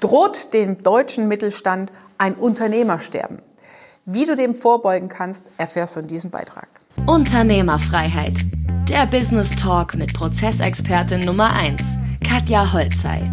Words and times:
droht 0.00 0.52
dem 0.52 0.82
deutschen 0.82 1.28
Mittelstand 1.28 1.90
ein 2.18 2.34
Unternehmersterben. 2.34 3.40
Wie 4.04 4.24
du 4.24 4.34
dem 4.34 4.54
vorbeugen 4.54 5.08
kannst, 5.08 5.46
erfährst 5.58 5.96
du 5.96 6.00
in 6.00 6.06
diesem 6.06 6.30
Beitrag. 6.30 6.68
Unternehmerfreiheit. 7.06 8.38
Der 8.88 9.06
Business 9.06 9.50
Talk 9.56 9.94
mit 9.94 10.12
Prozessexpertin 10.12 11.20
Nummer 11.20 11.52
1, 11.52 11.82
Katja 12.26 12.72
Holzei. 12.72 13.30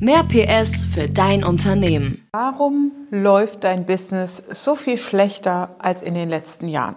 Mehr 0.00 0.22
PS 0.24 0.84
für 0.84 1.08
dein 1.08 1.44
Unternehmen. 1.44 2.26
Warum 2.32 2.92
läuft 3.10 3.64
dein 3.64 3.86
Business 3.86 4.42
so 4.50 4.74
viel 4.74 4.98
schlechter 4.98 5.76
als 5.78 6.02
in 6.02 6.14
den 6.14 6.28
letzten 6.28 6.68
Jahren? 6.68 6.96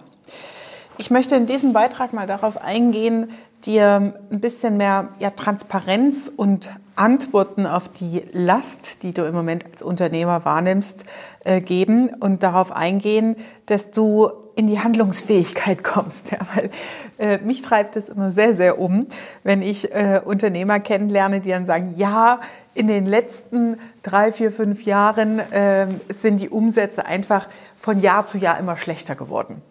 Ich 0.96 1.10
möchte 1.10 1.36
in 1.36 1.46
diesem 1.46 1.72
Beitrag 1.72 2.12
mal 2.12 2.26
darauf 2.26 2.60
eingehen, 2.60 3.30
dir 3.68 4.14
ein 4.30 4.40
bisschen 4.40 4.76
mehr 4.76 5.10
ja, 5.20 5.30
Transparenz 5.30 6.32
und 6.34 6.70
Antworten 6.96 7.64
auf 7.66 7.88
die 7.88 8.24
Last, 8.32 9.04
die 9.04 9.12
du 9.12 9.22
im 9.24 9.34
Moment 9.34 9.64
als 9.64 9.82
Unternehmer 9.82 10.44
wahrnimmst, 10.44 11.04
äh, 11.44 11.60
geben 11.60 12.08
und 12.08 12.42
darauf 12.42 12.72
eingehen, 12.72 13.36
dass 13.66 13.92
du 13.92 14.30
in 14.56 14.66
die 14.66 14.80
Handlungsfähigkeit 14.80 15.84
kommst. 15.84 16.32
Ja, 16.32 16.38
weil 16.54 16.70
äh, 17.18 17.38
mich 17.38 17.62
treibt 17.62 17.94
es 17.94 18.08
immer 18.08 18.32
sehr, 18.32 18.56
sehr 18.56 18.80
um, 18.80 19.06
wenn 19.44 19.62
ich 19.62 19.94
äh, 19.94 20.20
Unternehmer 20.24 20.80
kennenlerne, 20.80 21.40
die 21.40 21.50
dann 21.50 21.66
sagen, 21.66 21.94
ja, 21.96 22.40
in 22.74 22.88
den 22.88 23.06
letzten 23.06 23.76
drei, 24.02 24.32
vier, 24.32 24.50
fünf 24.50 24.82
Jahren 24.82 25.38
äh, 25.52 25.86
sind 26.08 26.38
die 26.38 26.48
Umsätze 26.48 27.06
einfach 27.06 27.48
von 27.78 28.00
Jahr 28.00 28.26
zu 28.26 28.38
Jahr 28.38 28.58
immer 28.58 28.76
schlechter 28.76 29.14
geworden. 29.14 29.62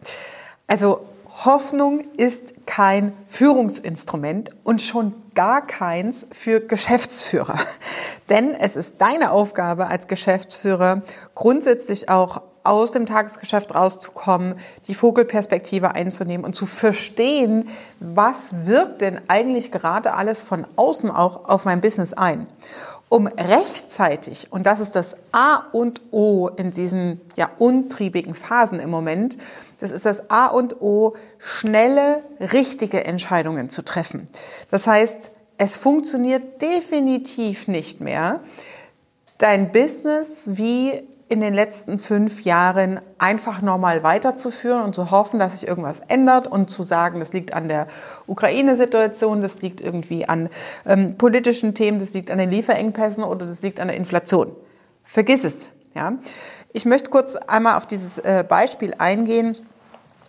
Also 0.68 1.02
Hoffnung 1.46 2.02
ist 2.18 2.66
kein 2.66 3.14
Führungsinstrument 3.28 4.50
und 4.64 4.82
schon 4.82 5.14
gar 5.36 5.66
keins 5.66 6.26
für 6.32 6.62
Geschäftsführer. 6.62 7.60
Denn 8.30 8.56
es 8.56 8.76
ist 8.76 8.96
deine 8.98 9.32
Aufgabe 9.32 9.88
als 9.88 10.08
Geschäftsführer, 10.08 11.04
grundsätzlich 11.36 12.10
auch 12.10 12.42
aus 12.64 12.92
dem 12.92 13.06
Tagesgeschäft 13.06 13.76
rauszukommen, 13.76 14.56
die 14.88 14.96
Vogelperspektive 14.96 15.96
einzunehmen 15.96 16.46
und 16.46 16.54
zu 16.54 16.66
verstehen, 16.66 17.70
was 18.00 18.66
wirkt 18.66 19.02
denn 19.02 19.22
eigentlich 19.28 19.72
gerade 19.72 20.16
alles 20.16 20.44
von 20.44 20.66
außen 20.76 21.10
auch 21.12 21.48
auf 21.48 21.66
mein 21.66 21.82
Business 21.82 22.14
ein 22.14 22.48
um 23.10 23.28
rechtzeitig, 23.28 24.52
und 24.52 24.66
das 24.66 24.80
ist 24.80 24.96
das 24.96 25.16
A 25.32 25.64
und 25.72 26.02
O 26.12 26.50
in 26.50 26.72
diesen 26.72 27.22
ja, 27.36 27.50
untriebigen 27.58 28.36
Phasen 28.36 28.80
im 28.80 28.90
Moment, 28.90 29.38
das 29.80 29.92
ist 29.92 30.06
das 30.06 30.30
A 30.30 30.48
und 30.48 30.82
O, 30.82 31.16
schnelle, 31.38 32.24
richtige 32.40 33.06
Entscheidungen 33.06 33.70
zu 33.70 33.84
treffen. 33.84 34.28
Das 34.72 34.88
heißt, 34.88 35.32
es 35.58 35.78
funktioniert 35.78 36.62
definitiv 36.62 37.68
nicht 37.68 38.02
mehr, 38.02 38.42
dein 39.38 39.72
Business 39.72 40.44
wie 40.46 41.04
in 41.30 41.42
den 41.42 41.54
letzten 41.54 42.00
fünf 42.00 42.44
Jahren 42.44 43.02
einfach 43.18 43.62
normal 43.62 44.02
weiterzuführen 44.04 44.82
und 44.82 44.96
zu 44.96 45.12
hoffen, 45.12 45.40
dass 45.40 45.60
sich 45.60 45.68
irgendwas 45.68 46.00
ändert 46.08 46.48
und 46.48 46.70
zu 46.70 46.84
sagen, 46.84 47.20
das 47.20 47.34
liegt 47.34 47.54
an 47.54 47.68
der 47.68 47.88
Ukraine-Situation, 48.28 49.42
das 49.42 49.62
liegt 49.62 49.82
irgendwie 49.82 50.28
an 50.28 50.50
ähm, 50.86 51.18
politischen 51.18 51.74
Themen, 51.74 52.00
das 52.00 52.14
liegt 52.14 52.32
an 52.32 52.38
den 52.38 52.50
Lieferengpässen 52.50 53.24
oder 53.24 53.46
das 53.46 53.62
liegt 53.62 53.82
an 53.82 53.90
der 53.90 53.98
Inflation. 53.98 54.56
Vergiss 55.04 55.44
es. 55.44 55.70
Ja? 55.94 56.14
Ich 56.72 56.86
möchte 56.86 57.10
kurz 57.10 57.36
einmal 57.36 57.76
auf 57.76 57.86
dieses 57.86 58.20
äh, 58.20 58.46
Beispiel 58.48 58.94
eingehen. 58.98 59.58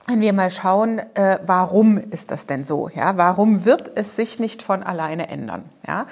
Wenn 0.08 0.20
wir 0.20 0.32
mal 0.32 0.50
schauen, 0.50 1.00
äh, 1.14 1.38
warum 1.44 1.98
ist 1.98 2.30
das 2.30 2.46
denn 2.46 2.64
so? 2.64 2.88
Ja, 2.88 3.18
warum 3.18 3.66
wird 3.66 3.92
es 3.94 4.16
sich 4.16 4.40
nicht 4.40 4.62
von 4.62 4.82
alleine 4.82 5.28
ändern? 5.28 5.68
Ja, 5.86 6.06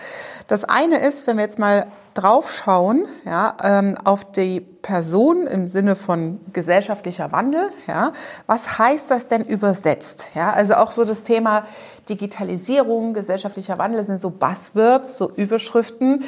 das 0.47 0.65
eine 0.65 0.99
ist, 0.99 1.27
wenn 1.27 1.39
wir 1.39 1.45
jetzt 1.45 1.59
mal 1.59 1.87
drauf 2.17 2.51
schauen, 2.51 3.07
ja, 3.25 3.57
ähm, 3.63 3.97
auf 4.05 4.31
die 4.31 4.61
Person 4.61 5.47
im 5.47 5.69
Sinne 5.69 5.97
von 5.97 6.41
gesellschaftlicher 6.53 7.33
Wandel, 7.33 7.71
ja, 7.87 8.13
was 8.47 8.79
heißt 8.79 9.11
das 9.11 9.29
denn 9.29 9.43
übersetzt? 9.45 10.29
Ja, 10.35 10.53
also 10.53 10.75
auch 10.75 10.91
so 10.91 11.05
das 11.05 11.23
Thema 11.23 11.65
Digitalisierung, 12.09 13.15
gesellschaftlicher 13.15 13.79
Wandel 13.79 14.05
sind 14.05 14.21
so 14.21 14.31
Buzzwords, 14.31 15.19
so 15.19 15.31
Überschriften 15.31 16.25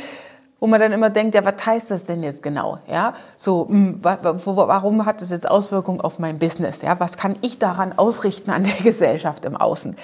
wo 0.60 0.66
man 0.66 0.81
dann 0.81 0.93
immer 0.93 1.10
denkt, 1.10 1.34
ja, 1.34 1.44
was 1.44 1.65
heißt 1.65 1.91
das 1.91 2.04
denn 2.04 2.22
jetzt 2.22 2.43
genau? 2.43 2.78
Ja, 2.91 3.15
so, 3.37 3.69
hm, 3.69 4.00
warum 4.03 5.06
hat 5.06 5.22
das 5.22 5.31
jetzt 5.31 5.48
Auswirkungen 5.48 6.00
auf 6.00 6.19
mein 6.19 6.38
Business? 6.38 6.82
Ja, 6.82 6.98
was 6.98 7.16
kann 7.16 7.37
ich 7.43 7.59
daran 7.59 7.97
ausrichten 7.97 8.50
an 8.50 8.65
der 8.65 8.75
Gesellschaft 8.82 9.44
im 9.44 9.56
Außen? 9.56 9.94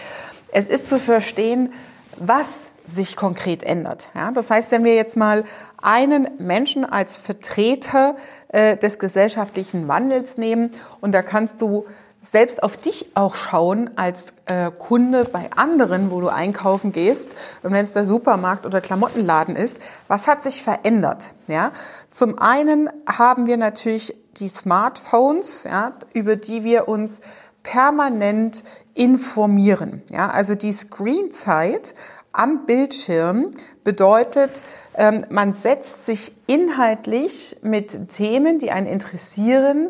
Es 0.52 0.66
ist 0.66 0.88
zu 0.88 0.98
verstehen, 0.98 1.72
was 2.16 2.68
sich 2.86 3.16
konkret 3.16 3.62
ändert. 3.62 4.08
Ja, 4.14 4.30
das 4.30 4.50
heißt, 4.50 4.70
wenn 4.72 4.84
wir 4.84 4.94
jetzt 4.94 5.16
mal 5.16 5.44
einen 5.80 6.28
Menschen 6.38 6.84
als 6.84 7.16
Vertreter 7.16 8.16
äh, 8.48 8.76
des 8.76 8.98
gesellschaftlichen 8.98 9.88
Wandels 9.88 10.36
nehmen 10.36 10.70
und 11.00 11.12
da 11.12 11.22
kannst 11.22 11.62
du 11.62 11.86
selbst 12.20 12.62
auf 12.62 12.76
dich 12.76 13.10
auch 13.14 13.34
schauen 13.34 13.90
als 13.96 14.32
äh, 14.46 14.70
Kunde 14.70 15.24
bei 15.24 15.50
anderen, 15.56 16.10
wo 16.10 16.20
du 16.20 16.28
einkaufen 16.28 16.92
gehst, 16.92 17.30
und 17.62 17.72
wenn 17.72 17.84
es 17.84 17.92
der 17.92 18.06
Supermarkt 18.06 18.64
oder 18.64 18.80
Klamottenladen 18.80 19.56
ist, 19.56 19.78
was 20.08 20.26
hat 20.26 20.42
sich 20.42 20.62
verändert? 20.62 21.30
Ja, 21.48 21.72
zum 22.10 22.38
einen 22.38 22.88
haben 23.06 23.46
wir 23.46 23.56
natürlich 23.56 24.16
die 24.38 24.48
Smartphones, 24.48 25.64
ja, 25.64 25.92
über 26.12 26.36
die 26.36 26.64
wir 26.64 26.88
uns 26.88 27.20
permanent 27.62 28.64
informieren. 28.94 30.02
Ja, 30.10 30.30
also 30.30 30.54
die 30.54 30.72
Screenzeit 30.72 31.94
am 32.34 32.66
Bildschirm 32.66 33.54
bedeutet, 33.84 34.62
ähm, 34.96 35.24
man 35.30 35.52
setzt 35.52 36.06
sich 36.06 36.32
inhaltlich 36.46 37.56
mit 37.62 38.08
Themen, 38.08 38.58
die 38.58 38.70
einen 38.70 38.86
interessieren, 38.86 39.88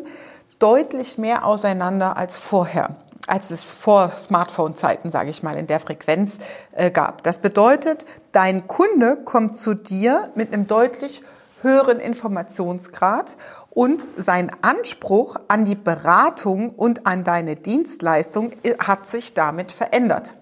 deutlich 0.59 1.17
mehr 1.17 1.45
auseinander 1.45 2.17
als 2.17 2.37
vorher 2.37 2.95
als 3.27 3.49
es 3.49 3.73
vor 3.73 4.09
Smartphone-Zeiten, 4.09 5.09
sage 5.09 5.31
ich 5.31 5.41
mal, 5.41 5.55
in 5.55 5.65
der 5.65 5.79
Frequenz 5.79 6.37
äh, 6.73 6.91
gab. 6.91 7.23
Das 7.23 7.39
bedeutet, 7.39 8.05
dein 8.31 8.67
Kunde 8.67 9.17
kommt 9.17 9.57
zu 9.57 9.73
dir 9.73 10.29
mit 10.35 10.53
einem 10.53 10.67
deutlich 10.67 11.23
höheren 11.61 11.99
Informationsgrad 11.99 13.35
und 13.71 14.07
sein 14.15 14.51
Anspruch 14.61 15.37
an 15.47 15.65
die 15.65 15.75
Beratung 15.75 16.69
und 16.69 17.07
an 17.07 17.23
deine 17.23 17.55
Dienstleistung 17.55 18.51
hat 18.77 19.07
sich 19.07 19.33
damit 19.33 19.71
verändert. 19.71 20.35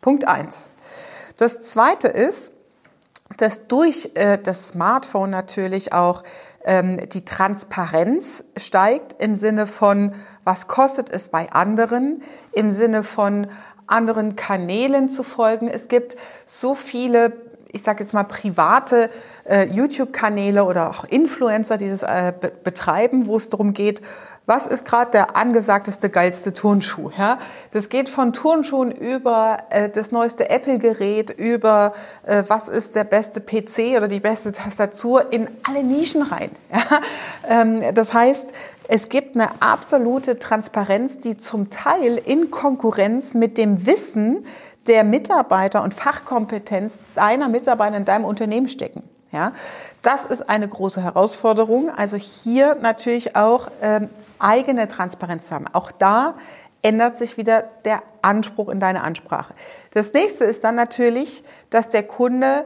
Punkt 0.00 0.26
eins. 0.26 0.72
Das 1.36 1.62
Zweite 1.62 2.08
ist, 2.08 2.52
dass 3.38 3.66
durch 3.66 4.10
äh, 4.14 4.38
das 4.38 4.68
Smartphone 4.68 5.30
natürlich 5.30 5.92
auch 5.92 6.22
ähm, 6.64 7.08
die 7.10 7.24
Transparenz 7.24 8.44
steigt 8.56 9.16
im 9.20 9.34
Sinne 9.34 9.66
von, 9.66 10.12
was 10.44 10.68
kostet 10.68 11.10
es 11.10 11.28
bei 11.28 11.50
anderen, 11.50 12.22
im 12.52 12.70
Sinne 12.70 13.02
von 13.02 13.48
anderen 13.86 14.36
Kanälen 14.36 15.08
zu 15.08 15.22
folgen. 15.22 15.68
Es 15.68 15.88
gibt 15.88 16.16
so 16.46 16.74
viele 16.74 17.32
ich 17.74 17.82
sage 17.82 18.04
jetzt 18.04 18.14
mal, 18.14 18.22
private 18.22 19.10
äh, 19.44 19.66
YouTube-Kanäle 19.66 20.62
oder 20.64 20.90
auch 20.90 21.04
Influencer, 21.04 21.76
die 21.76 21.88
das 21.88 22.04
äh, 22.04 22.32
be 22.40 22.52
betreiben, 22.62 23.26
wo 23.26 23.36
es 23.36 23.48
darum 23.48 23.74
geht, 23.74 24.00
was 24.46 24.66
ist 24.66 24.84
gerade 24.84 25.10
der 25.10 25.36
angesagteste, 25.36 26.10
geilste 26.10 26.52
Turnschuh. 26.52 27.10
Ja? 27.16 27.38
Das 27.70 27.88
geht 27.88 28.08
von 28.10 28.32
Turnschuhen 28.32 28.92
über 28.92 29.58
äh, 29.70 29.88
das 29.88 30.12
neueste 30.12 30.50
Apple-Gerät, 30.50 31.30
über 31.30 31.92
äh, 32.24 32.42
was 32.48 32.68
ist 32.68 32.94
der 32.94 33.04
beste 33.04 33.40
PC 33.40 33.96
oder 33.96 34.06
die 34.06 34.20
beste 34.20 34.52
Tastatur 34.52 35.32
in 35.32 35.48
alle 35.66 35.82
Nischen 35.82 36.22
rein. 36.22 36.50
Ja? 36.74 37.00
Ähm, 37.48 37.94
das 37.94 38.12
heißt, 38.12 38.52
es 38.88 39.08
gibt 39.08 39.36
eine 39.36 39.48
absolute 39.60 40.38
Transparenz, 40.38 41.18
die 41.18 41.36
zum 41.36 41.70
Teil 41.70 42.20
in 42.24 42.50
Konkurrenz 42.50 43.32
mit 43.34 43.56
dem 43.56 43.86
Wissen 43.86 44.44
der 44.86 45.04
Mitarbeiter 45.04 45.82
und 45.82 45.94
Fachkompetenz 45.94 46.98
deiner 47.14 47.48
Mitarbeiter 47.48 47.96
in 47.96 48.04
deinem 48.04 48.24
Unternehmen 48.24 48.68
stecken. 48.68 49.02
Ja, 49.32 49.52
das 50.02 50.24
ist 50.24 50.48
eine 50.48 50.68
große 50.68 51.02
Herausforderung. 51.02 51.90
Also 51.90 52.16
hier 52.16 52.76
natürlich 52.76 53.34
auch 53.34 53.68
ähm, 53.82 54.08
eigene 54.38 54.88
Transparenz 54.88 55.50
haben. 55.50 55.66
Auch 55.72 55.92
da 55.92 56.34
ändert 56.82 57.16
sich 57.16 57.36
wieder 57.36 57.64
der 57.84 58.02
Anspruch 58.22 58.68
in 58.68 58.78
deine 58.78 59.02
Ansprache. 59.02 59.54
Das 59.92 60.12
nächste 60.12 60.44
ist 60.44 60.64
dann 60.64 60.74
natürlich, 60.74 61.42
dass 61.70 61.88
der 61.88 62.02
Kunde 62.02 62.64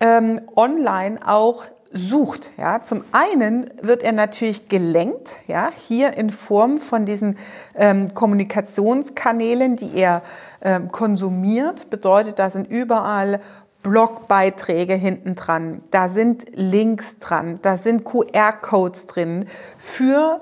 ähm, 0.00 0.40
online 0.56 1.20
auch 1.24 1.64
sucht. 1.92 2.52
Ja, 2.56 2.82
zum 2.82 3.04
einen 3.12 3.70
wird 3.82 4.02
er 4.02 4.12
natürlich 4.12 4.68
gelenkt, 4.68 5.36
ja, 5.46 5.70
hier 5.74 6.16
in 6.16 6.30
Form 6.30 6.78
von 6.78 7.04
diesen 7.04 7.36
ähm, 7.74 8.14
Kommunikationskanälen, 8.14 9.76
die 9.76 9.96
er 9.96 10.22
ähm, 10.62 10.88
konsumiert. 10.90 11.90
Bedeutet, 11.90 12.38
da 12.38 12.50
sind 12.50 12.70
überall 12.70 13.40
Blogbeiträge 13.82 14.94
hinten 14.94 15.34
dran, 15.34 15.82
da 15.90 16.08
sind 16.08 16.46
Links 16.52 17.18
dran, 17.18 17.60
da 17.62 17.78
sind 17.78 18.04
QR-Codes 18.04 19.06
drin 19.06 19.46
für 19.78 20.40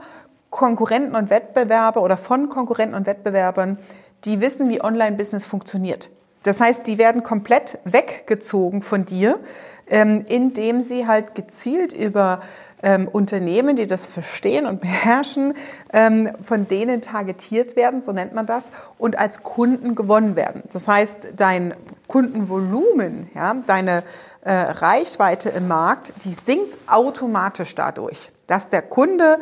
Konkurrenten 0.50 1.14
und 1.14 1.30
Wettbewerber 1.30 2.02
oder 2.02 2.16
von 2.16 2.48
Konkurrenten 2.48 2.94
und 2.94 3.06
Wettbewerbern, 3.06 3.78
die 4.24 4.40
wissen, 4.40 4.68
wie 4.68 4.82
Online-Business 4.82 5.46
funktioniert. 5.46 6.10
Das 6.42 6.60
heißt, 6.60 6.86
die 6.86 6.98
werden 6.98 7.22
komplett 7.22 7.78
weggezogen 7.84 8.82
von 8.82 9.04
dir, 9.04 9.38
ähm, 9.88 10.24
indem 10.28 10.82
sie 10.82 11.06
halt 11.06 11.34
gezielt 11.34 11.92
über 11.92 12.40
ähm, 12.82 13.08
Unternehmen, 13.08 13.76
die 13.76 13.86
das 13.86 14.06
verstehen 14.06 14.66
und 14.66 14.80
beherrschen, 14.80 15.54
ähm, 15.92 16.30
von 16.40 16.68
denen 16.68 17.02
targetiert 17.02 17.74
werden, 17.74 18.02
so 18.02 18.12
nennt 18.12 18.34
man 18.34 18.46
das, 18.46 18.70
und 18.98 19.18
als 19.18 19.42
Kunden 19.42 19.94
gewonnen 19.94 20.36
werden. 20.36 20.62
Das 20.72 20.86
heißt, 20.86 21.34
dein 21.36 21.74
Kundenvolumen, 22.06 23.28
ja, 23.34 23.54
deine 23.66 24.02
äh, 24.42 24.52
Reichweite 24.52 25.50
im 25.50 25.68
Markt, 25.68 26.14
die 26.24 26.32
sinkt 26.32 26.78
automatisch 26.86 27.74
dadurch, 27.74 28.30
dass 28.46 28.68
der 28.68 28.82
Kunde 28.82 29.38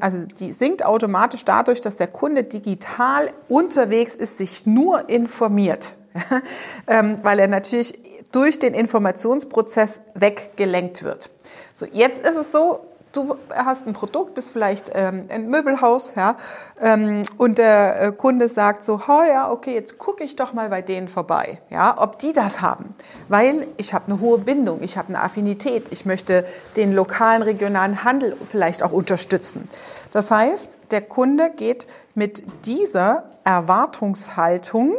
also 0.00 0.24
die 0.24 0.52
sinkt 0.52 0.84
automatisch 0.84 1.44
dadurch, 1.44 1.80
dass 1.80 1.96
der 1.96 2.06
Kunde 2.06 2.42
digital 2.42 3.30
unterwegs 3.48 4.14
ist, 4.14 4.38
sich 4.38 4.64
nur 4.64 5.08
informiert, 5.10 5.94
ähm, 6.86 7.18
weil 7.22 7.38
er 7.38 7.48
natürlich 7.48 7.98
durch 8.32 8.58
den 8.58 8.74
Informationsprozess 8.74 10.00
weggelenkt 10.14 11.02
wird. 11.02 11.30
So, 11.74 11.86
jetzt 11.86 12.22
ist 12.22 12.36
es 12.36 12.50
so, 12.50 12.80
du 13.18 13.36
hast 13.54 13.86
ein 13.86 13.92
Produkt, 13.92 14.34
bist 14.34 14.50
vielleicht 14.50 14.90
ähm, 14.94 15.26
ein 15.28 15.48
Möbelhaus, 15.48 16.14
ja, 16.16 16.36
ähm, 16.80 17.22
und 17.36 17.58
der 17.58 18.00
äh, 18.00 18.12
Kunde 18.12 18.48
sagt 18.48 18.84
so, 18.84 19.00
oh 19.08 19.22
ja, 19.28 19.50
okay, 19.50 19.74
jetzt 19.74 19.98
gucke 19.98 20.24
ich 20.24 20.36
doch 20.36 20.52
mal 20.52 20.68
bei 20.68 20.82
denen 20.82 21.08
vorbei, 21.08 21.60
ja, 21.70 21.96
ob 21.98 22.18
die 22.18 22.32
das 22.32 22.60
haben, 22.60 22.94
weil 23.28 23.66
ich 23.76 23.94
habe 23.94 24.06
eine 24.06 24.20
hohe 24.20 24.38
Bindung, 24.38 24.82
ich 24.82 24.96
habe 24.96 25.08
eine 25.08 25.22
Affinität, 25.22 25.88
ich 25.90 26.06
möchte 26.06 26.44
den 26.76 26.92
lokalen, 26.92 27.42
regionalen 27.42 28.04
Handel 28.04 28.36
vielleicht 28.44 28.82
auch 28.82 28.92
unterstützen. 28.92 29.68
Das 30.12 30.30
heißt, 30.30 30.78
der 30.90 31.02
Kunde 31.02 31.50
geht 31.50 31.86
mit 32.14 32.42
dieser 32.66 33.24
Erwartungshaltung 33.44 34.94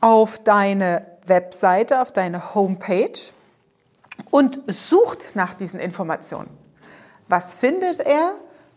auf 0.00 0.38
deine 0.40 1.06
Webseite, 1.26 2.02
auf 2.02 2.12
deine 2.12 2.54
Homepage 2.54 3.12
und 4.30 4.60
sucht 4.66 5.36
nach 5.36 5.54
diesen 5.54 5.78
Informationen. 5.78 6.61
Was 7.28 7.54
findet 7.54 8.00
er? 8.00 8.34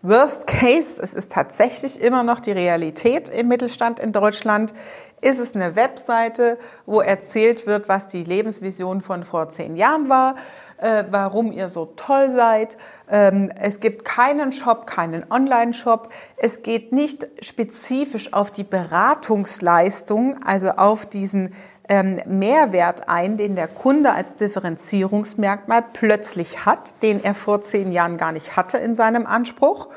Worst 0.07 0.45
Case, 0.45 1.01
es 1.01 1.15
ist 1.15 1.31
tatsächlich 1.31 2.00
immer 2.00 2.21
noch 2.21 2.39
die 2.39 2.51
Realität 2.51 3.27
im 3.27 3.47
Mittelstand 3.47 4.00
in 4.00 4.12
Deutschland, 4.12 4.71
ist 5.19 5.39
es 5.39 5.56
eine 5.56 5.75
Webseite, 5.75 6.59
wo 6.86 7.01
erzählt 7.01 7.65
wird, 7.65 7.89
was 7.89 8.06
die 8.06 8.24
Lebensvision 8.24 9.01
von 9.01 9.24
vor 9.24 9.50
zehn 9.50 9.75
Jahren 9.75 10.07
war, 10.07 10.36
äh, 10.77 11.06
warum 11.09 11.51
ihr 11.51 11.69
so 11.69 11.88
toll 11.95 12.31
seid. 12.36 12.77
Ähm, 13.09 13.51
es 13.59 13.80
gibt 13.80 14.06
keinen 14.06 14.51
Shop, 14.51 14.86
keinen 14.86 15.25
Online-Shop. 15.31 16.09
Es 16.38 16.62
geht 16.62 16.91
nicht 16.91 17.27
spezifisch 17.44 18.31
auf 18.31 18.51
die 18.51 18.63
Beratungsleistung, 18.63 20.38
also 20.45 20.69
auf 20.69 21.07
diesen 21.07 21.56
ähm, 21.88 22.20
Mehrwert 22.26 23.10
ein, 23.10 23.38
den 23.38 23.56
der 23.56 23.68
Kunde 23.68 24.14
als 24.14 24.36
Differenzierungsmerkmal 24.36 25.84
plötzlich 25.94 26.66
hat, 26.66 27.02
den 27.04 27.24
er 27.24 27.36
vor 27.36 27.62
zehn 27.62 27.92
Jahren 27.92 28.18
gar 28.18 28.32
nicht 28.32 28.56
hatte 28.56 28.78
in 28.78 28.96
seinem 28.96 29.26
Anspruch. 29.26 29.90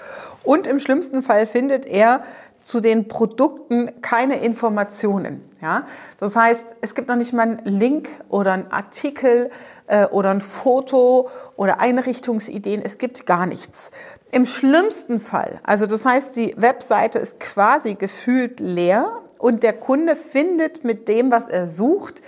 Und 0.43 0.67
im 0.67 0.79
schlimmsten 0.79 1.23
Fall 1.23 1.47
findet 1.47 1.87
er 1.87 2.23
zu 2.61 2.81
den 2.81 3.09
Produkten 3.09 4.03
keine 4.03 4.41
Informationen. 4.41 5.49
Ja? 5.63 5.85
Das 6.19 6.37
heißt, 6.37 6.77
es 6.81 6.95
gibt 6.95 7.09
noch 7.09 7.17
nicht 7.17 7.33
mal 7.33 7.43
einen 7.43 7.65
Link 7.65 8.09
oder 8.29 8.53
einen 8.53 8.71
Artikel 8.71 9.51
äh, 9.87 10.07
oder 10.07 10.31
ein 10.31 10.41
Foto 10.41 11.29
oder 11.57 11.81
Einrichtungsideen. 11.81 12.83
Es 12.83 12.99
gibt 12.99 13.27
gar 13.27 13.47
nichts. 13.47 13.91
Im 14.33 14.45
schlimmsten 14.45 15.21
Fall, 15.21 15.61
also 15.63 15.87
das 15.87 16.05
heißt, 16.05 16.37
die 16.37 16.55
Webseite 16.59 17.19
ist 17.19 17.41
quasi 17.41 17.95
gefühlt 17.95 18.61
leer 18.61 19.23
und 19.39 19.63
der 19.63 19.73
Kunde 19.73 20.17
findet 20.17 20.85
mit 20.85 21.09
dem, 21.09 21.31
was 21.31 21.49
er 21.49 21.69
sucht, 21.69 22.23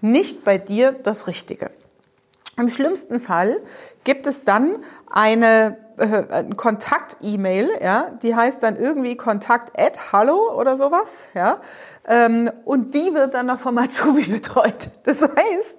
nicht 0.00 0.44
bei 0.44 0.58
dir 0.58 0.92
das 0.92 1.26
Richtige. 1.26 1.70
Im 2.58 2.68
schlimmsten 2.68 3.20
Fall 3.20 3.60
gibt 4.04 4.26
es 4.26 4.42
dann 4.44 4.76
eine 5.10 5.76
äh, 5.98 6.44
Kontakt-E-Mail, 6.56 7.70
ja, 7.82 8.10
die 8.22 8.34
heißt 8.34 8.62
dann 8.62 8.76
irgendwie 8.76 9.16
Kontakt 9.16 9.78
at 9.78 10.12
Hallo 10.12 10.54
oder 10.58 10.76
sowas, 10.76 11.28
ja, 11.34 11.60
ähm, 12.06 12.50
und 12.64 12.94
die 12.94 13.12
wird 13.14 13.34
dann 13.34 13.46
noch 13.46 13.58
vom 13.58 13.76
Azubi 13.76 14.22
betreut. 14.30 14.88
Das 15.04 15.22
heißt, 15.22 15.76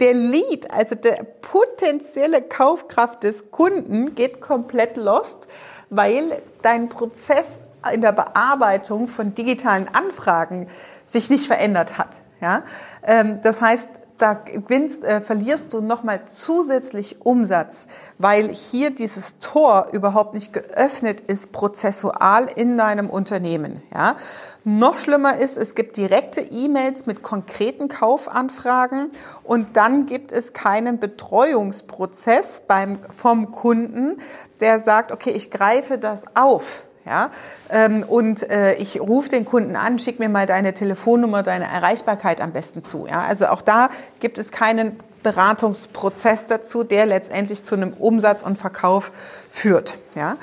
der 0.00 0.12
Lead, 0.12 0.70
also 0.70 0.94
der 0.94 1.24
potenzielle 1.40 2.42
Kaufkraft 2.42 3.24
des 3.24 3.50
Kunden 3.50 4.14
geht 4.14 4.42
komplett 4.42 4.96
lost, 4.98 5.46
weil 5.88 6.42
dein 6.60 6.90
Prozess 6.90 7.58
in 7.92 8.00
der 8.00 8.12
Bearbeitung 8.12 9.08
von 9.08 9.34
digitalen 9.34 9.88
Anfragen 9.92 10.68
sich 11.04 11.30
nicht 11.30 11.46
verändert 11.46 11.98
hat. 11.98 12.10
Ja? 12.40 12.62
Ähm, 13.02 13.40
das 13.42 13.60
heißt, 13.60 13.88
da 14.18 14.34
gewinnst, 14.34 15.04
äh, 15.04 15.20
verlierst 15.20 15.72
du 15.72 15.80
nochmal 15.80 16.22
zusätzlich 16.26 17.24
Umsatz, 17.24 17.86
weil 18.18 18.48
hier 18.48 18.90
dieses 18.90 19.38
Tor 19.38 19.88
überhaupt 19.92 20.34
nicht 20.34 20.52
geöffnet 20.52 21.20
ist, 21.20 21.52
prozessual 21.52 22.48
in 22.54 22.76
deinem 22.76 23.10
Unternehmen. 23.10 23.82
Ja? 23.94 24.16
Noch 24.64 24.98
schlimmer 24.98 25.36
ist, 25.36 25.56
es 25.56 25.74
gibt 25.74 25.96
direkte 25.96 26.40
E-Mails 26.40 27.06
mit 27.06 27.22
konkreten 27.22 27.88
Kaufanfragen 27.88 29.10
und 29.44 29.76
dann 29.76 30.06
gibt 30.06 30.32
es 30.32 30.52
keinen 30.52 30.98
Betreuungsprozess 30.98 32.62
beim, 32.66 32.98
vom 33.10 33.50
Kunden, 33.52 34.18
der 34.60 34.80
sagt, 34.80 35.12
okay, 35.12 35.30
ich 35.30 35.50
greife 35.50 35.98
das 35.98 36.24
auf. 36.34 36.84
Ja? 37.06 37.30
Ähm, 37.70 38.02
und 38.02 38.48
äh, 38.50 38.74
ich 38.74 39.00
rufe 39.00 39.28
den 39.28 39.44
Kunden 39.44 39.76
an, 39.76 39.98
schick 39.98 40.18
mir 40.18 40.28
mal 40.28 40.46
deine 40.46 40.74
Telefonnummer, 40.74 41.42
deine 41.42 41.66
Erreichbarkeit 41.66 42.40
am 42.40 42.52
besten 42.52 42.84
zu. 42.84 43.06
Ja? 43.06 43.22
Also 43.22 43.46
auch 43.46 43.62
da 43.62 43.88
gibt 44.20 44.38
es 44.38 44.50
keinen 44.50 44.98
Beratungsprozess 45.22 46.46
dazu, 46.46 46.84
der 46.84 47.06
letztendlich 47.06 47.64
zu 47.64 47.74
einem 47.74 47.92
Umsatz 47.92 48.42
und 48.42 48.58
Verkauf 48.58 49.10
führt. 49.48 49.98
Ja? 50.14 50.36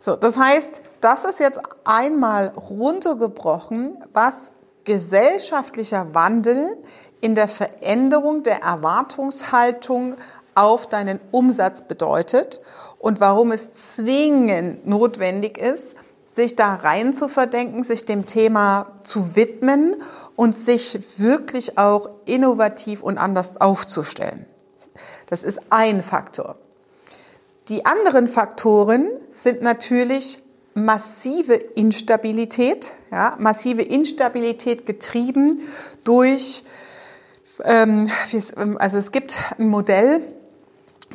So, 0.00 0.16
das 0.16 0.38
heißt, 0.38 0.82
das 1.00 1.24
ist 1.24 1.40
jetzt 1.40 1.60
einmal 1.84 2.48
runtergebrochen, 2.48 3.96
was 4.12 4.52
gesellschaftlicher 4.84 6.14
Wandel 6.14 6.76
in 7.20 7.34
der 7.34 7.48
Veränderung 7.48 8.42
der 8.42 8.62
Erwartungshaltung 8.62 10.16
auf 10.54 10.88
deinen 10.88 11.20
Umsatz 11.30 11.82
bedeutet 11.82 12.60
und 12.98 13.20
warum 13.20 13.52
es 13.52 13.72
zwingend 13.72 14.86
notwendig 14.86 15.58
ist, 15.58 15.96
sich 16.26 16.56
da 16.56 16.74
rein 16.74 17.12
zu 17.12 17.28
verdenken, 17.28 17.82
sich 17.82 18.04
dem 18.04 18.26
Thema 18.26 18.92
zu 19.00 19.36
widmen 19.36 19.96
und 20.36 20.56
sich 20.56 20.98
wirklich 21.18 21.78
auch 21.78 22.08
innovativ 22.24 23.02
und 23.02 23.18
anders 23.18 23.60
aufzustellen. 23.60 24.46
Das 25.28 25.42
ist 25.42 25.60
ein 25.70 26.02
Faktor. 26.02 26.56
Die 27.68 27.86
anderen 27.86 28.28
Faktoren 28.28 29.08
sind 29.32 29.62
natürlich 29.62 30.42
massive 30.74 31.54
Instabilität, 31.54 32.92
ja, 33.10 33.36
massive 33.38 33.82
Instabilität 33.82 34.86
getrieben 34.86 35.60
durch, 36.04 36.64
ähm, 37.64 38.10
also 38.78 38.96
es 38.96 39.12
gibt 39.12 39.36
ein 39.58 39.68
Modell, 39.68 40.22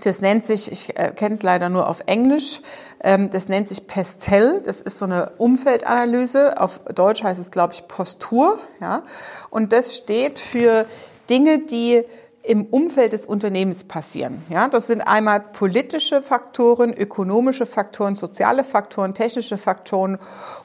das 0.01 0.22
nennt 0.22 0.46
sich, 0.46 0.72
ich 0.72 0.98
äh, 0.98 1.12
kenne 1.16 1.36
es 1.36 1.44
leider 1.44 1.70
nur 1.70 1.89
auf 1.89 2.01
Englisch, 2.06 2.62
ähm, 3.04 3.30
das 3.32 3.50
nennt 3.50 3.68
sich 3.68 3.88
Pestel. 3.88 4.62
Das 4.66 4.82
ist 4.82 5.00
so 5.00 5.06
eine 5.06 5.32
Umfeldanalyse. 5.38 6.60
Auf 6.60 6.80
Deutsch 6.94 7.24
heißt 7.24 7.39
es, 7.39 7.51
glaube 7.51 7.74
ich, 7.74 7.88
Postur. 7.88 8.60
Ja? 8.80 9.04
Und 9.50 9.74
das 9.74 9.96
steht 9.96 10.39
für 10.39 10.86
Dinge, 11.30 11.60
die 11.60 12.04
im 12.48 12.66
Umfeld 12.66 13.12
des 13.12 13.25
Unternehmens 13.25 13.84
passieren. 13.84 14.42
Ja, 14.50 14.70
das 14.70 14.88
sind 14.88 15.01
einmal 15.01 15.42
politische 15.42 16.22
Faktoren, 16.22 16.94
ökonomische 16.94 17.66
Faktoren, 17.66 18.16
soziale 18.16 18.63
Faktoren, 18.63 19.13
technische 19.13 19.58
Faktoren, 19.58 20.18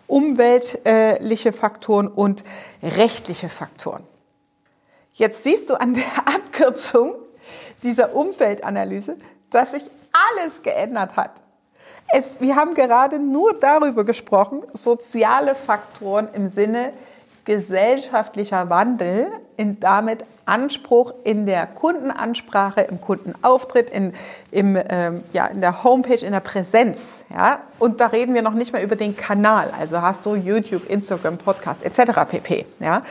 umweltliche 0.06 1.52
Faktoren 1.52 2.06
und 2.06 2.44
rechtliche 2.82 3.48
Faktoren. 3.48 4.04
Jetzt 5.12 5.42
siehst 5.42 5.68
du 5.70 5.74
an 5.74 5.94
der 5.94 6.04
Abkürzung, 6.26 7.14
dieser 7.82 8.14
Umfeldanalyse, 8.14 9.16
dass 9.50 9.72
sich 9.72 9.90
alles 10.12 10.62
geändert 10.62 11.16
hat. 11.16 11.32
Es, 12.14 12.40
wir 12.40 12.56
haben 12.56 12.74
gerade 12.74 13.18
nur 13.18 13.58
darüber 13.58 14.04
gesprochen, 14.04 14.62
soziale 14.72 15.54
Faktoren 15.54 16.28
im 16.34 16.50
Sinne 16.50 16.92
gesellschaftlicher 17.44 18.70
Wandel, 18.70 19.26
in 19.56 19.80
damit 19.80 20.24
Anspruch 20.44 21.12
in 21.24 21.46
der 21.46 21.66
Kundenansprache, 21.66 22.82
im 22.82 23.00
Kundenauftritt, 23.00 23.90
in, 23.90 24.12
im, 24.50 24.78
ähm, 24.88 25.22
ja, 25.32 25.46
in 25.46 25.60
der 25.60 25.82
Homepage, 25.82 26.24
in 26.24 26.32
der 26.32 26.40
Präsenz. 26.40 27.24
Ja? 27.30 27.60
Und 27.78 28.00
da 28.00 28.06
reden 28.06 28.34
wir 28.34 28.42
noch 28.42 28.54
nicht 28.54 28.72
mehr 28.72 28.82
über 28.82 28.96
den 28.96 29.16
Kanal, 29.16 29.72
also 29.78 30.02
hast 30.02 30.26
du 30.26 30.34
YouTube, 30.34 30.88
Instagram, 30.88 31.38
Podcast 31.38 31.84
etc. 31.84 32.12
pp. 32.28 32.64
Ja? 32.80 33.02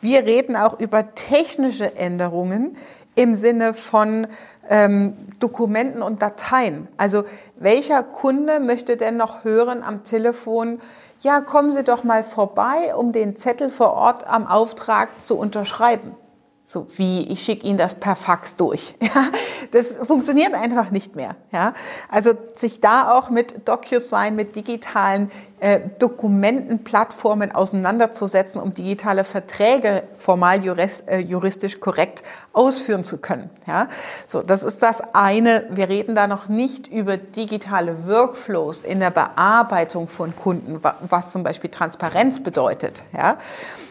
Wir 0.00 0.24
reden 0.24 0.56
auch 0.56 0.78
über 0.80 1.14
technische 1.14 1.96
Änderungen 1.96 2.76
im 3.14 3.34
Sinne 3.34 3.74
von 3.74 4.26
ähm, 4.68 5.14
Dokumenten 5.38 6.02
und 6.02 6.22
Dateien. 6.22 6.88
Also 6.96 7.24
welcher 7.56 8.02
Kunde 8.02 8.60
möchte 8.60 8.96
denn 8.96 9.16
noch 9.16 9.44
hören 9.44 9.82
am 9.82 10.04
Telefon, 10.04 10.80
ja, 11.20 11.40
kommen 11.40 11.72
Sie 11.72 11.84
doch 11.84 12.02
mal 12.02 12.24
vorbei, 12.24 12.94
um 12.96 13.12
den 13.12 13.36
Zettel 13.36 13.70
vor 13.70 13.92
Ort 13.92 14.26
am 14.26 14.46
Auftrag 14.46 15.20
zu 15.20 15.38
unterschreiben. 15.38 16.16
So 16.64 16.86
wie 16.96 17.28
ich 17.28 17.42
schicke 17.42 17.66
Ihnen 17.66 17.78
das 17.78 17.96
per 17.96 18.16
Fax 18.16 18.56
durch. 18.56 18.94
Ja, 19.02 19.26
das 19.72 19.92
funktioniert 20.06 20.54
einfach 20.54 20.90
nicht 20.90 21.16
mehr. 21.16 21.36
Ja, 21.50 21.74
also 22.10 22.32
sich 22.56 22.80
da 22.80 23.16
auch 23.16 23.30
mit 23.30 23.68
DocuSign, 23.68 24.34
mit 24.34 24.56
digitalen 24.56 25.30
äh, 25.62 25.78
Dokumentenplattformen 26.00 27.52
auseinanderzusetzen, 27.52 28.60
um 28.60 28.72
digitale 28.72 29.22
Verträge 29.22 30.02
formal 30.12 30.60
äh, 30.66 31.20
juristisch 31.20 31.78
korrekt 31.78 32.24
ausführen 32.52 33.04
zu 33.04 33.18
können. 33.18 33.48
Ja, 33.64 33.86
so 34.26 34.42
das 34.42 34.64
ist 34.64 34.82
das 34.82 35.00
eine. 35.14 35.68
Wir 35.70 35.88
reden 35.88 36.16
da 36.16 36.26
noch 36.26 36.48
nicht 36.48 36.88
über 36.88 37.16
digitale 37.16 38.08
Workflows 38.08 38.82
in 38.82 38.98
der 38.98 39.12
Bearbeitung 39.12 40.08
von 40.08 40.34
Kunden, 40.34 40.80
was 40.82 41.30
zum 41.30 41.44
Beispiel 41.44 41.70
Transparenz 41.70 42.42
bedeutet. 42.42 43.04
Ja. 43.16 43.38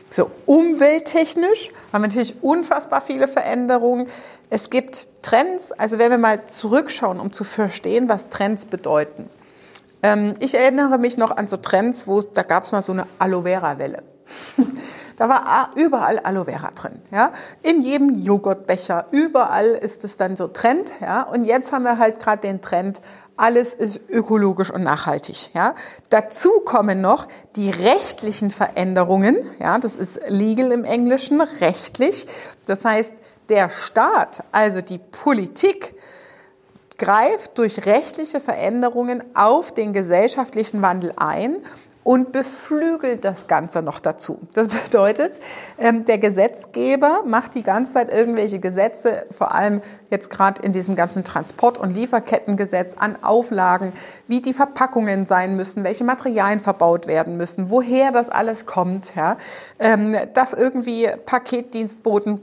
So, 0.09 0.29
umwelttechnisch 0.45 1.71
haben 1.93 2.01
wir 2.01 2.09
natürlich 2.09 2.43
unfassbar 2.43 2.99
viele 2.99 3.29
Veränderungen. 3.29 4.09
Es 4.49 4.69
gibt 4.69 5.07
Trends, 5.21 5.71
also 5.71 5.99
wenn 5.99 6.11
wir 6.11 6.17
mal 6.17 6.47
zurückschauen, 6.47 7.21
um 7.21 7.31
zu 7.31 7.45
verstehen, 7.45 8.09
was 8.09 8.27
Trends 8.27 8.65
bedeuten. 8.65 9.29
Ähm, 10.03 10.33
ich 10.39 10.57
erinnere 10.57 10.97
mich 10.97 11.17
noch 11.17 11.31
an 11.31 11.47
so 11.47 11.57
Trends, 11.57 12.07
wo 12.07 12.21
da 12.21 12.43
gab 12.43 12.63
es 12.63 12.71
mal 12.71 12.81
so 12.81 12.91
eine 12.91 13.07
Aloe 13.19 13.43
Vera 13.43 13.77
Welle. 13.77 14.03
Da 15.21 15.29
war 15.29 15.69
überall 15.75 16.17
Aloe 16.17 16.45
Vera 16.45 16.71
drin, 16.71 16.99
ja. 17.11 17.31
In 17.61 17.83
jedem 17.83 18.09
Joghurtbecher, 18.09 19.05
überall 19.11 19.67
ist 19.67 20.03
es 20.03 20.17
dann 20.17 20.35
so 20.35 20.47
Trend, 20.47 20.91
ja. 20.99 21.21
Und 21.21 21.43
jetzt 21.43 21.71
haben 21.71 21.83
wir 21.83 21.99
halt 21.99 22.19
gerade 22.19 22.41
den 22.41 22.59
Trend, 22.59 23.01
alles 23.37 23.75
ist 23.75 23.99
ökologisch 24.09 24.71
und 24.71 24.81
nachhaltig, 24.81 25.53
ja. 25.53 25.75
Dazu 26.09 26.49
kommen 26.65 27.01
noch 27.01 27.27
die 27.55 27.69
rechtlichen 27.69 28.49
Veränderungen, 28.49 29.37
ja. 29.59 29.77
Das 29.77 29.95
ist 29.95 30.21
legal 30.27 30.71
im 30.71 30.85
Englischen, 30.85 31.39
rechtlich. 31.39 32.25
Das 32.65 32.83
heißt, 32.83 33.13
der 33.49 33.69
Staat, 33.69 34.43
also 34.51 34.81
die 34.81 34.97
Politik, 34.97 35.93
greift 37.01 37.57
durch 37.57 37.87
rechtliche 37.87 38.39
Veränderungen 38.39 39.23
auf 39.33 39.73
den 39.73 39.91
gesellschaftlichen 39.91 40.83
Wandel 40.83 41.13
ein 41.17 41.55
und 42.03 42.31
beflügelt 42.31 43.25
das 43.25 43.47
Ganze 43.47 43.81
noch 43.81 43.99
dazu. 43.99 44.39
Das 44.53 44.67
bedeutet, 44.85 45.39
ähm, 45.79 46.05
der 46.05 46.19
Gesetzgeber 46.19 47.23
macht 47.25 47.55
die 47.55 47.63
ganze 47.63 47.93
Zeit 47.93 48.13
irgendwelche 48.13 48.59
Gesetze, 48.59 49.25
vor 49.31 49.55
allem 49.55 49.81
jetzt 50.11 50.29
gerade 50.29 50.61
in 50.61 50.73
diesem 50.73 50.95
ganzen 50.95 51.23
Transport- 51.23 51.79
und 51.79 51.91
Lieferkettengesetz 51.91 52.95
an 52.99 53.17
Auflagen, 53.23 53.93
wie 54.27 54.41
die 54.41 54.53
Verpackungen 54.53 55.25
sein 55.25 55.55
müssen, 55.55 55.83
welche 55.83 56.03
Materialien 56.03 56.59
verbaut 56.59 57.07
werden 57.07 57.35
müssen, 57.35 57.71
woher 57.71 58.11
das 58.11 58.29
alles 58.29 58.67
kommt, 58.67 59.15
ja, 59.15 59.37
ähm, 59.79 60.15
dass 60.35 60.53
irgendwie 60.53 61.09
Paketdienstboten 61.25 62.41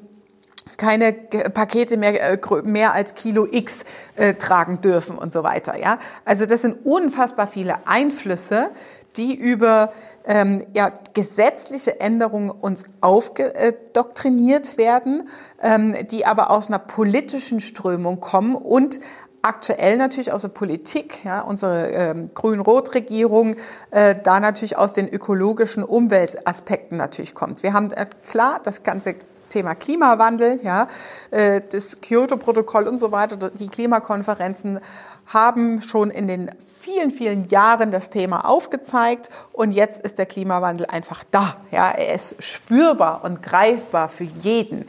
keine 0.77 1.13
Pakete 1.13 1.97
mehr, 1.97 2.33
äh, 2.33 2.63
mehr 2.63 2.93
als 2.95 3.15
Kilo 3.15 3.47
X 3.51 3.85
äh, 4.17 4.35
tragen 4.35 4.81
dürfen 4.81 5.19
und 5.19 5.33
so 5.33 5.43
weiter. 5.43 5.79
Ja? 5.79 5.99
Also 6.25 6.47
das 6.47 6.63
sind 6.63 6.85
unfassbar 6.85 7.47
viele 7.47 7.87
Einflüsse, 7.87 8.71
die 9.17 9.35
über 9.35 9.93
ähm, 10.25 10.65
ja, 10.75 10.93
gesetzliche 11.15 12.01
Änderungen 12.01 12.51
uns 12.51 12.85
aufdoktriniert 13.01 14.79
werden, 14.79 15.29
ähm, 15.63 15.97
die 16.11 16.27
aber 16.27 16.51
aus 16.51 16.69
einer 16.69 16.79
politischen 16.79 17.61
Strömung 17.61 18.21
kommen 18.21 18.55
und 18.55 19.01
aktuell 19.43 19.97
natürlich 19.97 20.33
aus 20.33 20.43
der 20.43 20.49
Politik, 20.49 21.25
ja, 21.25 21.41
unsere 21.41 21.91
ähm, 21.91 22.31
Grün-Rot-Regierung, 22.35 23.57
äh, 23.91 24.15
da 24.23 24.41
natürlich 24.41 24.77
aus 24.77 24.93
den 24.93 25.09
ökologischen 25.09 25.85
Umweltaspekten 25.85 26.99
natürlich 26.99 27.35
kommt. 27.35 27.63
Wir 27.63 27.73
haben 27.73 27.91
äh, 27.93 28.07
klar 28.29 28.61
das 28.63 28.83
ganze 28.83 29.15
Thema 29.49 29.75
Klimawandel, 29.75 30.61
ja, 30.63 30.89
äh, 31.31 31.61
das 31.61 32.01
Kyoto-Protokoll 32.01 32.87
und 32.87 32.99
so 32.99 33.13
weiter, 33.13 33.37
die 33.51 33.69
Klimakonferenzen 33.69 34.81
haben 35.27 35.83
schon 35.83 36.11
in 36.11 36.27
den 36.27 36.51
vielen, 36.59 37.11
vielen 37.11 37.47
Jahren 37.49 37.91
das 37.91 38.11
Thema 38.11 38.47
aufgezeigt 38.47 39.29
und 39.53 39.73
jetzt 39.73 40.01
ist 40.01 40.19
der 40.19 40.27
Klimawandel 40.27 40.87
einfach 40.87 41.23
da. 41.31 41.57
Ja, 41.71 41.91
er 41.91 42.15
ist 42.15 42.43
spürbar 42.43 43.25
und 43.25 43.43
greifbar 43.43 44.09
für 44.09 44.25
jeden. 44.25 44.87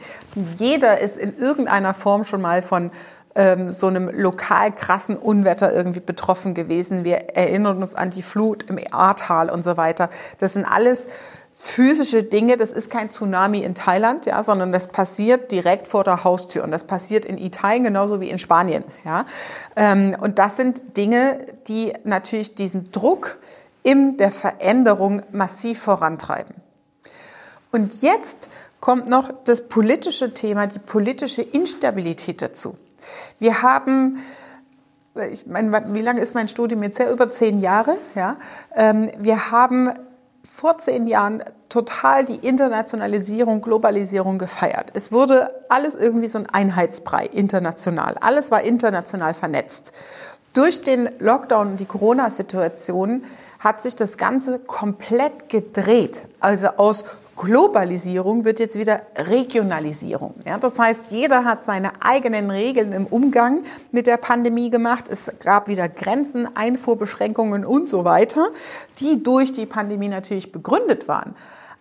Jeder 0.56 0.98
ist 0.98 1.18
in 1.18 1.36
irgendeiner 1.36 1.92
Form 1.92 2.24
schon 2.24 2.40
mal 2.40 2.62
von 2.62 2.90
ähm, 3.34 3.70
so 3.70 3.86
einem 3.86 4.08
lokal 4.08 4.72
krassen 4.72 5.16
Unwetter 5.16 5.72
irgendwie 5.72 6.00
betroffen 6.00 6.54
gewesen. 6.54 7.04
Wir 7.04 7.36
erinnern 7.36 7.76
uns 7.82 7.94
an 7.94 8.10
die 8.10 8.22
Flut 8.22 8.68
im 8.68 8.78
Ahrtal 8.90 9.50
und 9.50 9.62
so 9.62 9.76
weiter. 9.76 10.08
Das 10.38 10.54
sind 10.54 10.64
alles 10.64 11.06
physische 11.62 12.22
Dinge, 12.22 12.56
das 12.56 12.72
ist 12.72 12.90
kein 12.90 13.10
Tsunami 13.10 13.58
in 13.58 13.74
Thailand, 13.74 14.24
ja, 14.24 14.42
sondern 14.42 14.72
das 14.72 14.88
passiert 14.88 15.52
direkt 15.52 15.86
vor 15.86 16.04
der 16.04 16.24
Haustür 16.24 16.64
und 16.64 16.70
das 16.70 16.84
passiert 16.84 17.26
in 17.26 17.36
Italien 17.36 17.84
genauso 17.84 18.18
wie 18.22 18.30
in 18.30 18.38
Spanien, 18.38 18.82
ja. 19.04 19.26
Ähm, 19.76 20.16
und 20.18 20.38
das 20.38 20.56
sind 20.56 20.96
Dinge, 20.96 21.46
die 21.68 21.92
natürlich 22.04 22.54
diesen 22.54 22.90
Druck 22.92 23.38
in 23.82 24.16
der 24.16 24.32
Veränderung 24.32 25.22
massiv 25.32 25.82
vorantreiben. 25.82 26.54
Und 27.72 28.00
jetzt 28.00 28.48
kommt 28.80 29.06
noch 29.06 29.30
das 29.44 29.68
politische 29.68 30.32
Thema, 30.32 30.66
die 30.66 30.78
politische 30.78 31.42
Instabilität 31.42 32.40
dazu. 32.40 32.78
Wir 33.38 33.60
haben 33.60 34.18
ich 35.32 35.44
meine, 35.46 35.92
wie 35.92 36.02
lange 36.02 36.20
ist 36.20 36.34
mein 36.34 36.46
Studium 36.46 36.84
jetzt 36.84 37.00
her? 37.00 37.10
Über 37.10 37.28
zehn 37.28 37.58
Jahre. 37.58 37.98
Ja. 38.14 38.36
Ähm, 38.74 39.10
wir 39.18 39.50
haben 39.50 39.92
vor 40.44 40.78
zehn 40.78 41.06
Jahren 41.06 41.42
total 41.68 42.24
die 42.24 42.36
Internationalisierung, 42.36 43.62
Globalisierung 43.62 44.38
gefeiert. 44.38 44.90
Es 44.94 45.12
wurde 45.12 45.50
alles 45.68 45.94
irgendwie 45.94 46.28
so 46.28 46.38
ein 46.38 46.46
Einheitsbrei 46.46 47.26
international. 47.26 48.16
Alles 48.20 48.50
war 48.50 48.62
international 48.62 49.34
vernetzt. 49.34 49.92
Durch 50.52 50.82
den 50.82 51.08
Lockdown 51.20 51.68
und 51.72 51.80
die 51.80 51.84
Corona-Situation 51.84 53.22
hat 53.60 53.82
sich 53.82 53.94
das 53.94 54.16
Ganze 54.16 54.58
komplett 54.58 55.48
gedreht. 55.48 56.22
Also 56.40 56.68
aus 56.78 57.04
Globalisierung 57.36 58.44
wird 58.44 58.58
jetzt 58.58 58.76
wieder 58.76 59.02
Regionalisierung. 59.16 60.34
Ja, 60.44 60.58
das 60.58 60.78
heißt, 60.78 61.04
jeder 61.10 61.44
hat 61.44 61.62
seine 61.62 61.92
eigenen 62.00 62.50
Regeln 62.50 62.92
im 62.92 63.06
Umgang 63.06 63.62
mit 63.92 64.06
der 64.06 64.16
Pandemie 64.16 64.68
gemacht. 64.68 65.04
Es 65.08 65.30
gab 65.42 65.68
wieder 65.68 65.88
Grenzen, 65.88 66.54
Einfuhrbeschränkungen 66.54 67.64
und 67.64 67.88
so 67.88 68.04
weiter, 68.04 68.48
die 68.98 69.22
durch 69.22 69.52
die 69.52 69.66
Pandemie 69.66 70.08
natürlich 70.08 70.52
begründet 70.52 71.08
waren. 71.08 71.34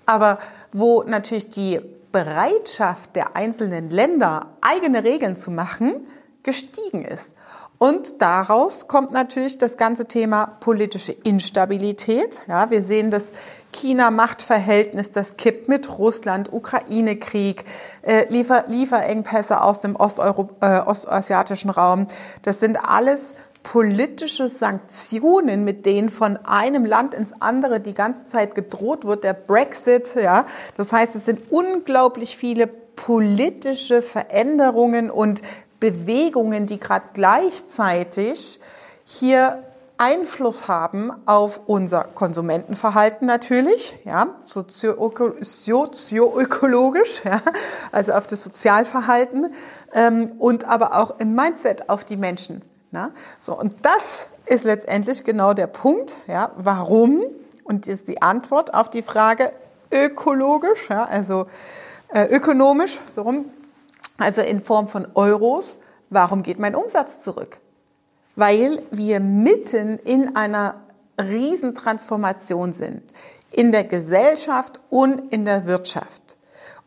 Aber 0.06 0.40
wo 0.72 1.04
natürlich 1.04 1.50
die 1.50 1.82
Bereitschaft 2.12 3.16
der 3.16 3.36
einzelnen 3.36 3.90
Länder, 3.90 4.48
eigene 4.62 5.04
Regeln 5.04 5.36
zu 5.36 5.52
machen, 5.52 6.08
gestiegen 6.44 7.04
ist. 7.04 7.36
Und 7.80 8.22
daraus 8.22 8.90
kommt 8.90 9.12
natürlich 9.12 9.58
das 9.58 9.78
ganze 9.78 10.04
Thema 10.04 10.58
politische 10.60 11.14
Instabilität. 11.14 12.42
Ja, 12.46 12.70
wir 12.70 12.84
sehen 12.84 13.10
das 13.10 13.32
China-Machtverhältnis, 13.72 15.12
das 15.12 15.38
kippt 15.38 15.70
mit 15.70 15.98
Russland, 15.98 16.52
Ukraine-Krieg, 16.52 17.64
äh, 18.02 18.26
Liefer 18.28 18.66
Lieferengpässe 18.68 19.62
aus 19.62 19.80
dem 19.80 19.96
Osteuro 19.96 20.50
äh, 20.60 20.80
ostasiatischen 20.80 21.70
Raum. 21.70 22.08
Das 22.42 22.60
sind 22.60 22.76
alles 22.76 23.34
politische 23.64 24.50
Sanktionen, 24.50 25.64
mit 25.64 25.86
denen 25.86 26.10
von 26.10 26.36
einem 26.46 26.84
Land 26.84 27.14
ins 27.14 27.32
andere 27.40 27.80
die 27.80 27.94
ganze 27.94 28.26
Zeit 28.26 28.56
gedroht 28.56 29.06
wird, 29.06 29.24
der 29.24 29.34
Brexit, 29.34 30.16
ja. 30.16 30.46
Das 30.76 30.92
heißt, 30.92 31.16
es 31.16 31.24
sind 31.24 31.50
unglaublich 31.50 32.36
viele 32.36 32.68
politische 32.68 34.02
Veränderungen 34.02 35.10
und 35.10 35.42
Bewegungen, 35.80 36.66
die 36.66 36.80
gerade 36.80 37.06
gleichzeitig 37.14 38.60
hier 39.06 39.64
Einfluss 40.00 40.68
haben 40.70 41.12
auf 41.26 41.62
unser 41.68 42.06
Konsumentenverhalten 42.06 43.28
natürlich, 43.28 44.00
ja, 44.06 44.28
sozioökologisch, 44.42 47.22
ja, 47.26 47.42
also 47.92 48.14
auf 48.14 48.26
das 48.26 48.46
Sozialverhalten 48.46 49.54
ähm, 49.94 50.32
und 50.40 50.64
aber 50.64 50.96
auch 50.96 51.20
im 51.20 51.36
Mindset 51.36 51.90
auf 51.90 52.06
die 52.06 52.16
Menschen. 52.16 52.62
Na? 52.92 53.12
So, 53.42 53.60
und 53.60 53.76
das 53.82 54.30
ist 54.46 54.64
letztendlich 54.64 55.26
genau 55.26 55.54
der 55.54 55.68
Punkt, 55.68 56.16
ja, 56.28 56.52
warum, 56.56 57.22
und 57.66 57.86
ist 57.88 58.08
die 58.08 58.22
Antwort 58.22 58.74
auf 58.74 58.90
die 58.90 59.02
Frage 59.02 59.52
ökologisch, 59.92 60.88
ja, 60.90 61.04
also 61.04 61.48
äh, 62.14 62.34
ökonomisch, 62.34 63.02
so 63.06 63.24
rum, 63.24 63.52
also 64.20 64.42
in 64.42 64.62
Form 64.62 64.88
von 64.88 65.08
Euros, 65.16 65.80
warum 66.10 66.44
geht 66.44 66.60
mein 66.60 66.76
Umsatz 66.76 67.22
zurück? 67.22 67.60
Weil 68.36 68.82
wir 68.92 69.20
mitten 69.20 69.98
in 70.00 70.36
einer 70.36 70.82
Riesentransformation 71.20 72.74
sind, 72.74 73.04
in 73.52 73.72
der 73.72 73.84
Gesellschaft 73.84 74.80
und 74.90 75.34
in 75.34 75.46
der 75.46 75.66
Wirtschaft. 75.66 76.38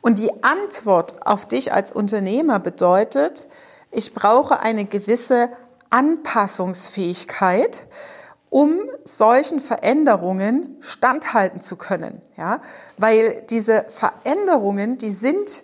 Und 0.01 0.19
die 0.19 0.43
Antwort 0.43 1.27
auf 1.27 1.47
dich 1.47 1.73
als 1.73 1.93
Unternehmer 1.93 2.59
bedeutet, 2.59 3.49
ich 3.91 4.15
brauche 4.15 4.61
eine 4.61 4.85
gewisse 4.85 5.51
Anpassungsfähigkeit, 5.91 7.87
um 8.49 8.81
solchen 9.05 9.61
Veränderungen 9.61 10.77
standhalten 10.81 11.61
zu 11.61 11.77
können. 11.77 12.21
Ja? 12.37 12.61
Weil 12.99 13.43
diese 13.49 13.85
Veränderungen, 13.89 14.99
die 14.99 15.11
sind 15.11 15.63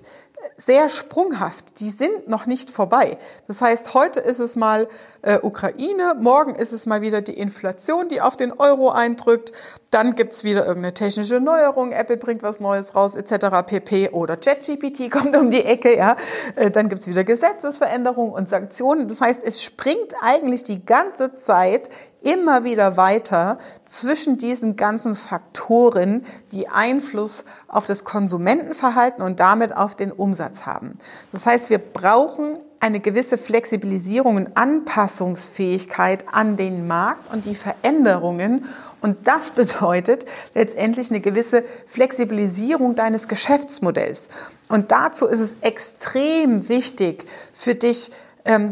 sehr 0.57 0.89
sprunghaft. 0.89 1.81
Die 1.81 1.89
sind 1.89 2.29
noch 2.29 2.47
nicht 2.47 2.71
vorbei. 2.71 3.17
Das 3.47 3.61
heißt, 3.61 3.95
heute 3.95 4.21
ist 4.21 4.41
es 4.41 4.57
mal 4.57 4.89
äh, 5.23 5.39
Ukraine, 5.41 6.15
morgen 6.21 6.55
ist 6.55 6.73
es 6.73 6.85
mal 6.85 7.01
wieder 7.01 7.23
die 7.23 7.39
Inflation, 7.39 8.09
die 8.09 8.21
auf 8.21 8.37
den 8.37 8.53
Euro 8.53 8.91
eindrückt. 8.91 9.53
Dann 9.91 10.15
gibt's 10.15 10.45
wieder 10.45 10.67
irgendeine 10.67 10.95
technische 10.95 11.41
Neuerung, 11.41 11.93
Apple 11.93 12.17
bringt 12.17 12.43
was 12.43 12.61
Neues 12.61 12.95
raus, 12.95 13.15
etc. 13.15 13.65
pp. 13.67 14.11
Oder 14.11 14.37
ChatGPT 14.37 15.11
kommt 15.13 15.37
um 15.37 15.51
die 15.51 15.65
Ecke, 15.65 15.97
ja. 15.97 16.17
Äh, 16.57 16.71
dann 16.71 16.89
gibt's 16.89 17.07
wieder 17.07 17.25
Gesetzesveränderungen 17.25 18.33
und 18.33 18.49
Sanktionen. 18.49 19.09
Das 19.09 19.21
heißt, 19.21 19.43
es 19.45 19.63
springt 19.63 20.15
eigentlich 20.23 20.65
die 20.65 20.85
ganze 20.85 21.35
Zeit 21.35 21.89
immer 22.23 22.65
wieder 22.65 22.97
weiter 22.97 23.59
zwischen 23.85 24.39
diesen 24.39 24.77
ganzen 24.77 25.15
Faktoren, 25.15 26.25
die 26.53 26.69
Einfluss 26.69 27.45
auf 27.69 27.87
das 27.87 28.05
Konsumentenverhalten 28.05 29.23
und 29.23 29.41
damit 29.41 29.77
auf 29.77 29.95
den 29.95 30.13
Umsatz 30.13 30.67
haben. 30.67 30.99
Das 31.33 31.47
heißt, 31.47 31.71
wir 31.71 31.79
brauchen 31.79 32.59
eine 32.81 33.01
gewisse 33.01 33.39
Flexibilisierung 33.39 34.37
und 34.37 34.57
Anpassungsfähigkeit 34.57 36.25
an 36.31 36.57
den 36.57 36.87
Markt 36.87 37.33
und 37.33 37.45
die 37.45 37.55
Veränderungen. 37.55 38.67
Und 39.01 39.27
das 39.27 39.51
bedeutet 39.55 40.27
letztendlich 40.55 41.11
eine 41.11 41.21
gewisse 41.21 41.65
Flexibilisierung 41.87 42.95
deines 42.95 43.29
Geschäftsmodells. 43.29 44.29
Und 44.69 44.91
dazu 44.93 45.27
ist 45.27 45.41
es 45.41 45.57
extrem 45.61 46.69
wichtig 46.69 47.25
für 47.53 47.75
dich, 47.75 48.13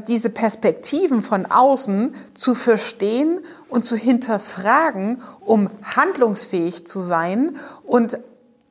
diese 0.08 0.30
Perspektiven 0.30 1.20
von 1.20 1.44
außen 1.44 2.14
zu 2.32 2.54
verstehen 2.54 3.40
und 3.68 3.84
zu 3.84 3.94
hinterfragen, 3.94 5.20
um 5.40 5.68
handlungsfähig 5.82 6.86
zu 6.86 7.02
sein. 7.02 7.56
Und 7.84 8.18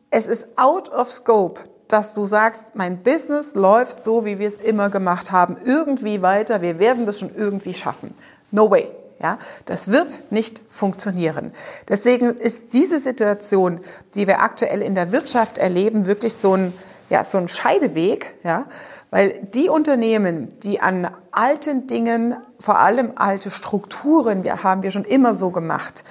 es 0.10 0.26
ist 0.26 0.48
out 0.58 0.90
of 0.90 1.12
scope, 1.12 1.62
dass 1.88 2.14
du 2.14 2.26
sagst, 2.26 2.76
mein 2.76 2.98
Business 3.00 3.54
läuft 3.54 4.00
so, 4.02 4.26
wie 4.26 4.40
wir 4.40 4.48
es 4.48 4.58
immer 4.58 4.90
gemacht 4.90 5.32
haben, 5.32 5.58
irgendwie 5.64 6.24
weiter, 6.24 6.62
wir 6.62 6.80
werden 6.80 7.06
das 7.06 7.20
schon 7.20 7.36
irgendwie 7.36 7.74
schaffen. 7.74 8.16
No 8.50 8.72
way. 8.72 8.90
Ja, 9.22 9.38
das 9.66 9.92
wird 9.92 10.30
nicht 10.30 10.62
funktionieren. 10.68 11.54
Deswegen 11.88 12.36
ist 12.36 12.74
diese 12.74 13.00
Situation, 13.00 13.80
die 14.14 14.28
wir 14.28 14.42
aktuell 14.42 14.82
in 14.82 14.94
der 14.94 15.14
Wirtschaft 15.14 15.58
erleben, 15.58 16.06
wirklich 16.06 16.36
so 16.36 16.58
ein, 16.58 16.74
ja, 17.10 17.24
so 17.24 17.38
ein 17.38 17.48
Scheideweg, 17.48 18.36
ja, 18.44 18.66
weil 19.12 19.40
die 19.54 19.70
Unternehmen, 19.70 20.50
die 20.64 20.82
an 20.82 21.10
alten 21.32 21.88
Dingen, 21.88 22.36
vor 22.60 22.80
allem 22.80 23.14
alte 23.16 23.52
Strukturen, 23.52 24.44
wir 24.44 24.64
haben 24.64 24.84
wir 24.84 24.92
schon 24.92 25.06
immer 25.06 25.34
so 25.34 25.52
gemacht, 25.52 26.04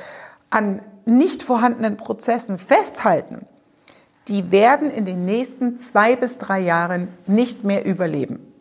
an 0.50 0.80
nicht 1.04 1.42
vorhandenen 1.42 1.96
Prozessen 1.96 2.58
festhalten, 2.58 3.46
die 4.28 4.50
werden 4.50 4.90
in 4.90 5.04
den 5.04 5.24
nächsten 5.24 5.78
zwei 5.78 6.16
bis 6.16 6.38
drei 6.38 6.60
Jahren 6.60 7.08
nicht 7.26 7.64
mehr 7.64 7.84
überleben. 7.84 8.52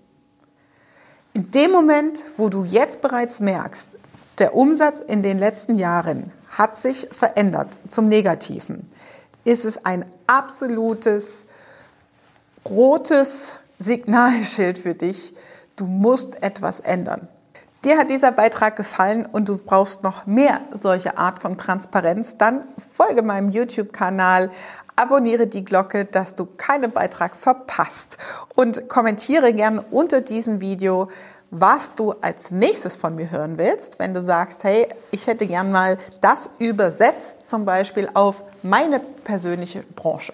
In 1.34 1.52
dem 1.52 1.72
Moment, 1.72 2.26
wo 2.38 2.50
du 2.50 2.64
jetzt 2.64 3.02
bereits 3.02 3.40
merkst, 3.40 3.98
der 4.40 4.56
Umsatz 4.56 5.00
in 5.00 5.22
den 5.22 5.40
letzten 5.40 5.78
Jahren 5.78 6.32
hat 6.50 6.78
sich 6.78 7.08
verändert 7.12 7.78
zum 7.88 8.10
Negativen, 8.10 8.90
ist 9.44 9.66
es 9.66 9.86
ein 9.86 10.06
absolutes 10.28 11.48
rotes 12.66 13.62
Signalschild 13.80 14.78
für 14.78 14.96
dich. 14.96 15.34
Du 15.76 15.86
musst 15.86 16.42
etwas 16.44 16.80
ändern. 16.80 17.28
Dir 17.84 17.98
hat 17.98 18.10
dieser 18.10 18.32
Beitrag 18.32 18.78
gefallen 18.78 19.26
und 19.26 19.50
du 19.50 19.58
brauchst 19.58 20.04
noch 20.04 20.26
mehr 20.26 20.62
solche 20.72 21.18
Art 21.18 21.40
von 21.40 21.58
Transparenz, 21.58 22.38
dann 22.38 22.66
folge 22.78 23.24
meinem 23.24 23.50
YouTube-Kanal, 23.50 24.52
abonniere 24.96 25.48
die 25.48 25.66
Glocke, 25.66 26.06
dass 26.06 26.36
du 26.36 26.46
keinen 26.46 26.92
Beitrag 26.92 27.36
verpasst 27.36 28.18
und 28.56 28.88
kommentiere 28.88 29.54
gerne 29.54 29.84
unter 29.92 30.22
diesem 30.22 30.62
Video, 30.62 31.10
was 31.52 31.94
du 31.96 32.14
als 32.22 32.52
nächstes 32.52 32.96
von 32.96 33.16
mir 33.16 33.30
hören 33.30 33.58
willst, 33.58 34.00
wenn 34.00 34.14
du 34.14 34.22
sagst, 34.22 34.64
hey, 34.64 34.88
ich 35.12 35.28
hätte 35.28 35.46
gern 35.46 35.70
mal 35.70 35.98
das 36.22 36.52
übersetzt, 36.60 37.46
zum 37.46 37.66
Beispiel 37.66 38.10
auf 38.14 38.46
meine 38.64 39.02
persönliche 39.02 39.84
Branche. 39.96 40.34